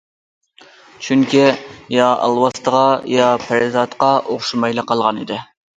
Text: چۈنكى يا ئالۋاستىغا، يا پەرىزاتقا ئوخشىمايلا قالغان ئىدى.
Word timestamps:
چۈنكى 1.07 1.43
يا 1.97 2.09
ئالۋاستىغا، 2.23 2.83
يا 3.19 3.31
پەرىزاتقا 3.47 4.13
ئوخشىمايلا 4.27 4.91
قالغان 4.93 5.25
ئىدى. 5.27 5.45